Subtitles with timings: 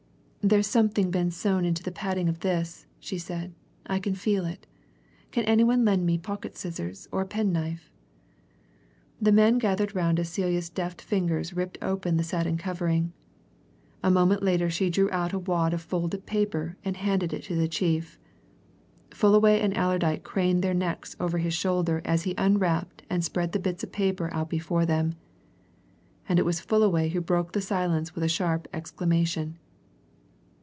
[0.43, 3.53] "There's something been sewn into the padding of this!" she said.
[3.85, 4.65] "I can feel it.
[5.29, 7.91] Can any one lend me pocket scissors or a penknife?"
[9.21, 13.13] The men gathered round as Celia's deft fingers ripped open the satin covering:
[14.01, 17.55] a moment later she drew out a wad of folded paper and handed it to
[17.55, 18.17] the chief.
[19.11, 23.59] Fullaway and Allerdyke craned their necks over his shoulders as he unwrapped and spread the
[23.59, 25.13] bits of paper out before them.
[26.27, 29.59] And it was Fullaway who broke the silence with a sharp exclamation.